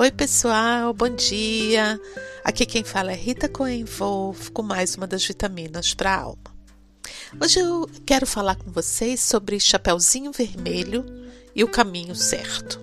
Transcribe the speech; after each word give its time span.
Oi, 0.00 0.12
pessoal, 0.12 0.94
bom 0.94 1.08
dia. 1.08 2.00
Aqui 2.44 2.64
quem 2.64 2.84
fala 2.84 3.10
é 3.10 3.16
Rita 3.16 3.50
Wolf 3.98 4.48
com 4.50 4.62
mais 4.62 4.94
uma 4.94 5.08
das 5.08 5.26
vitaminas 5.26 5.92
para 5.92 6.14
a 6.14 6.20
alma. 6.20 6.54
Hoje 7.42 7.58
eu 7.58 7.90
quero 8.06 8.24
falar 8.24 8.54
com 8.54 8.70
vocês 8.70 9.18
sobre 9.18 9.58
Chapeuzinho 9.58 10.30
Vermelho 10.30 11.04
e 11.52 11.64
o 11.64 11.68
caminho 11.68 12.14
certo. 12.14 12.80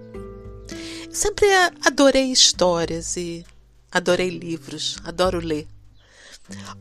Eu 1.08 1.14
sempre 1.16 1.48
adorei 1.86 2.34
histórias 2.34 3.16
e 3.16 3.46
adorei 3.90 4.30
livros, 4.30 4.98
adoro 5.06 5.40
ler. 5.40 5.70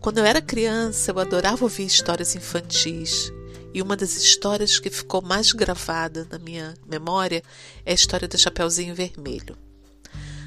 Quando 0.01 0.19
eu 0.19 0.25
era 0.25 0.43
criança, 0.43 1.13
eu 1.13 1.21
adorava 1.21 1.63
ouvir 1.63 1.87
histórias 1.87 2.35
infantis. 2.35 3.33
E 3.73 3.81
uma 3.81 3.97
das 3.97 4.17
histórias 4.17 4.81
que 4.81 4.91
ficou 4.91 5.23
mais 5.23 5.53
gravada 5.53 6.27
na 6.29 6.41
minha 6.41 6.75
memória 6.85 7.41
é 7.87 7.93
a 7.93 7.95
história 7.95 8.27
do 8.27 8.37
Chapeuzinho 8.37 8.97
Vermelho. 8.97 9.64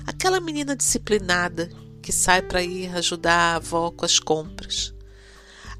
Aquela 0.08 0.40
menina 0.40 0.74
disciplinada 0.74 1.70
que 2.02 2.14
sai 2.14 2.42
para 2.42 2.64
ir 2.64 2.96
ajudar 2.96 3.34
a 3.34 3.56
avó 3.58 3.92
com 3.92 4.06
as 4.06 4.18
compras. 4.18 4.94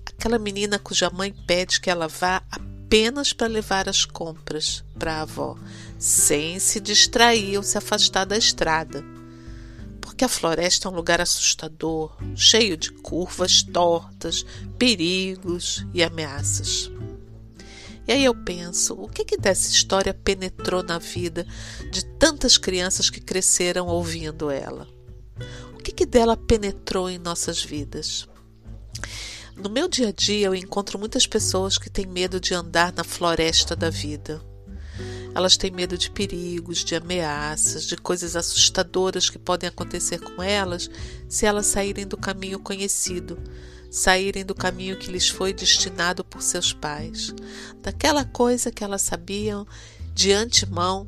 Aquela 0.06 0.38
menina 0.38 0.78
cuja 0.78 1.10
mãe 1.10 1.34
pede 1.48 1.80
que 1.80 1.90
ela 1.90 2.10
vá 2.10 2.44
apenas 2.52 3.32
para 3.32 3.48
levar 3.48 3.88
as 3.88 4.04
compras 4.04 4.84
para 5.00 5.14
a 5.16 5.22
avó, 5.22 5.58
sem 5.98 6.60
se 6.60 6.82
distrair 6.82 7.56
ou 7.56 7.64
se 7.64 7.78
afastar 7.78 8.26
da 8.26 8.38
estrada. 8.38 9.02
Porque 10.02 10.26
a 10.26 10.30
floresta 10.30 10.90
é 10.90 10.92
um 10.92 10.96
lugar 10.96 11.22
assustador, 11.22 12.18
cheio 12.36 12.76
de 12.76 12.92
curvas 12.92 13.64
tortas, 13.64 14.46
perigos 14.78 15.86
e 15.94 16.04
ameaças. 16.04 16.92
E 18.08 18.14
aí 18.14 18.24
eu 18.24 18.34
penso, 18.34 18.94
o 18.94 19.10
que, 19.10 19.26
que 19.26 19.38
dessa 19.38 19.70
história 19.70 20.14
penetrou 20.14 20.82
na 20.82 20.98
vida 20.98 21.46
de 21.92 22.06
tantas 22.06 22.58
crianças 22.58 23.10
que 23.10 23.20
cresceram 23.20 23.88
ouvindo 23.88 24.50
ela? 24.50 24.88
O 25.74 25.78
que, 25.78 25.92
que 25.92 26.06
dela 26.06 26.38
penetrou 26.38 27.10
em 27.10 27.18
nossas 27.18 27.62
vidas? 27.62 28.28
No 29.58 29.70
meu 29.70 29.90
dia 29.90 30.10
a 30.10 30.12
dia 30.12 30.48
eu 30.48 30.56
encontro 30.56 30.98
muitas 30.98 31.28
pessoas 31.28 31.78
que 31.78 31.90
têm 31.90 32.06
medo 32.06 32.40
de 32.40 32.54
andar 32.54 32.94
na 32.94 33.04
floresta 33.04 33.76
da 33.76 33.90
vida. 33.90 34.42
Elas 35.36 35.58
têm 35.58 35.70
medo 35.70 35.98
de 35.98 36.10
perigos, 36.10 36.84
de 36.84 36.96
ameaças, 36.96 37.86
de 37.86 37.98
coisas 37.98 38.36
assustadoras 38.36 39.30
que 39.30 39.38
podem 39.38 39.68
acontecer 39.68 40.20
com 40.20 40.42
elas 40.42 40.90
se 41.28 41.46
elas 41.46 41.68
saírem 41.68 42.08
do 42.08 42.18
caminho 42.18 42.60
conhecido, 42.60 43.38
saírem 43.90 44.46
do 44.46 44.56
caminho 44.56 44.98
que 44.98 45.12
lhes 45.12 45.30
foi 45.30 45.54
destinado 45.54 46.24
por 46.24 46.42
seus 46.42 46.74
pais, 46.74 47.34
daquela 47.82 48.26
coisa 48.26 48.72
que 48.72 48.84
elas 48.84 49.02
sabiam 49.02 49.66
de 50.14 50.32
antemão 50.32 51.08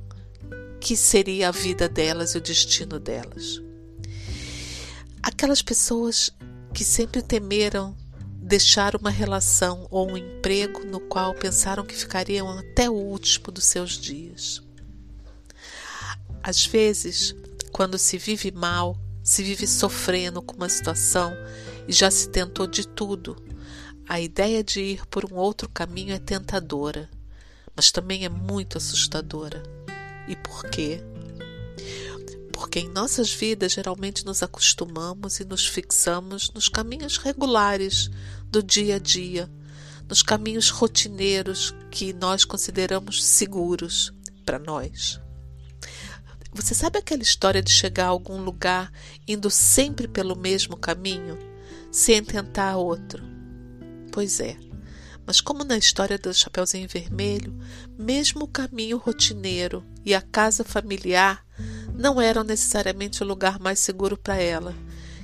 que 0.80 0.95
seria 0.95 1.49
a 1.49 1.52
vida 1.52 1.89
delas 1.89 2.33
e 2.33 2.38
o 2.38 2.41
destino 2.41 2.99
delas. 2.99 3.61
Aquelas 5.21 5.61
pessoas 5.61 6.31
que 6.73 6.83
sempre 6.83 7.21
temeram 7.21 7.95
deixar 8.41 8.95
uma 8.95 9.09
relação 9.09 9.86
ou 9.91 10.11
um 10.11 10.17
emprego 10.17 10.86
no 10.86 10.99
qual 10.99 11.33
pensaram 11.33 11.86
que 11.86 11.95
ficariam 11.95 12.49
até 12.58 12.89
o 12.89 12.93
último 12.93 13.52
dos 13.52 13.66
seus 13.66 13.91
dias. 13.91 14.61
Às 16.41 16.66
vezes, 16.66 17.36
quando 17.71 17.97
se 17.97 18.17
vive 18.17 18.52
mal, 18.52 18.97
se 19.23 19.43
vive 19.43 19.67
sofrendo 19.67 20.41
com 20.41 20.55
uma 20.55 20.69
situação 20.69 21.31
e 21.90 21.92
já 21.92 22.12
se 22.12 22.30
tentou 22.30 22.68
de 22.68 22.88
tudo. 22.88 23.36
A 24.08 24.22
ideia 24.22 24.64
de 24.64 24.80
ir 24.80 25.08
por 25.08 25.26
um 25.26 25.36
outro 25.36 25.68
caminho 25.68 26.14
é 26.14 26.20
tentadora, 26.20 27.09
mas 27.76 27.92
também 27.92 28.26
é 28.26 28.30
muito 28.30 28.78
assustadora. 28.78 29.64
E 30.28 30.36
por 30.36 30.70
quê? 30.70 31.02
Porque 32.54 32.80
em 32.80 32.89
nossas 32.89 33.33
vidas 33.33 33.72
geralmente 33.72 34.23
nos 34.23 34.44
acostumamos 34.44 35.39
e 35.39 35.45
nos 35.45 35.66
fixamos 35.66 36.52
nos 36.54 36.70
caminhos 36.70 37.17
regulares 37.17 38.11
do 38.45 38.61
dia 38.61 38.98
a 38.98 38.99
dia, 38.99 39.49
nos 40.08 40.22
caminhos 40.22 40.70
rotineiros 40.70 41.73
que 41.89 42.14
nós 42.14 42.45
consideramos 42.45 43.26
seguros 43.26 44.14
para 44.45 44.60
nós. 44.60 45.20
Você 46.54 46.76
sabe 46.76 46.99
aquela 46.99 47.23
história 47.23 47.64
de 47.64 47.72
chegar 47.72 48.05
a 48.05 48.10
algum 48.10 48.44
lugar 48.44 48.92
indo 49.28 49.49
sempre 49.49 50.08
pelo 50.08 50.36
mesmo 50.36 50.78
caminho? 50.78 51.48
Sem 51.92 52.23
tentar 52.23 52.77
outro. 52.77 53.23
Pois 54.11 54.39
é, 54.39 54.58
mas 55.26 55.42
como 55.42 55.64
na 55.64 55.77
história 55.77 56.17
do 56.17 56.33
Chapeuzinho 56.33 56.88
Vermelho, 56.88 57.55
mesmo 57.98 58.45
o 58.45 58.48
caminho 58.48 58.98
rotineiro 58.98 59.86
e 60.04 60.16
a 60.16 60.22
casa 60.22 60.64
familiar 60.64 61.45
não 61.94 62.20
eram 62.20 62.44
necessariamente 62.44 63.22
o 63.22 63.28
lugar 63.28 63.60
mais 63.60 63.78
seguro 63.80 64.17
para 64.17 64.38
ela, 64.38 64.73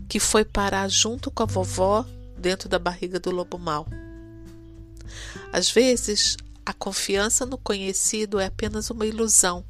que 0.08 0.20
foi 0.20 0.46
parar 0.46 0.88
junto 0.90 1.32
com 1.32 1.44
a 1.44 1.48
vovó 1.48 2.06
dentro 2.38 2.70
da 2.70 2.78
barriga 2.78 3.20
do 3.20 3.32
lobo 3.32 3.58
mau. 3.58 3.88
Às 5.52 5.72
vezes, 5.72 6.38
a 6.66 6.74
confiança 6.74 7.46
no 7.46 7.58
conhecido 7.58 8.40
é 8.40 8.46
apenas 8.46 8.90
uma 8.90 9.06
ilusão. 9.06 9.66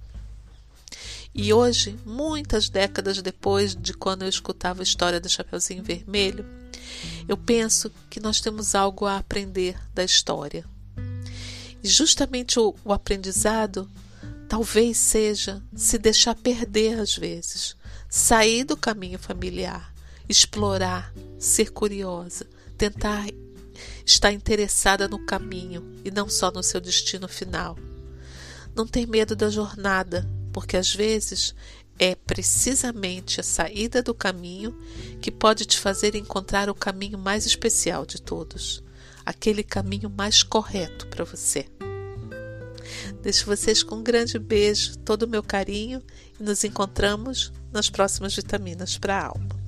E 1.34 1.54
hoje, 1.54 1.98
muitas 2.06 2.70
décadas 2.70 3.22
depois 3.22 3.76
de 3.76 3.94
quando 3.94 4.24
eu 4.24 4.30
escutava 4.30 4.82
a 4.82 4.84
história 4.84 5.20
do 5.20 5.30
Chapeuzinho 5.30 5.84
Vermelho, 5.84 6.46
eu 7.28 7.38
penso 7.38 7.92
que 8.10 8.20
nós 8.20 8.40
temos 8.40 8.76
algo 8.76 9.06
a 9.06 9.18
aprender 9.18 9.78
da 9.94 10.04
história. 10.04 10.66
E 11.84 11.88
justamente 11.88 12.60
o, 12.60 12.76
o 12.84 12.92
aprendizado 12.92 13.90
talvez 14.48 14.98
seja 14.98 15.62
se 15.76 15.98
deixar 15.98 16.36
perder 16.36 17.00
às 17.00 17.16
vezes, 17.16 17.76
sair 18.10 18.64
do 18.64 18.78
caminho 18.78 19.20
familiar, 19.20 19.94
explorar, 20.30 21.14
ser 21.40 21.72
curiosa, 21.72 22.48
tentar 22.78 23.26
estar 24.06 24.32
interessada 24.32 25.08
no 25.08 25.26
caminho 25.26 26.00
e 26.04 26.12
não 26.12 26.30
só 26.30 26.52
no 26.52 26.64
seu 26.64 26.80
destino 26.80 27.28
final. 27.28 27.78
Não 28.76 28.86
ter 28.86 29.08
medo 29.08 29.36
da 29.36 29.50
jornada, 29.50 30.28
porque 30.52 30.78
às 30.78 30.94
vezes 30.94 31.56
é 31.98 32.16
precisamente 32.16 33.40
a 33.40 33.44
saída 33.44 34.04
do 34.04 34.14
caminho 34.14 34.78
que 35.22 35.32
pode 35.32 35.66
te 35.66 35.80
fazer 35.80 36.16
encontrar 36.16 36.70
o 36.70 36.76
caminho 36.76 37.18
mais 37.18 37.46
especial 37.46 38.06
de 38.06 38.22
todos, 38.22 38.84
aquele 39.26 39.64
caminho 39.64 40.10
mais 40.10 40.44
correto 40.44 41.08
para 41.08 41.24
você. 41.24 41.66
Deixo 43.22 43.46
vocês 43.46 43.82
com 43.82 43.96
um 43.96 44.04
grande 44.04 44.38
beijo, 44.38 44.98
todo 45.00 45.24
o 45.24 45.30
meu 45.30 45.42
carinho 45.42 46.02
e 46.40 46.44
nos 46.44 46.64
encontramos 46.64 47.52
nas 47.72 47.90
próximas 47.90 48.36
vitaminas 48.36 48.98
para 48.98 49.18
a 49.18 49.26
alma. 49.28 49.65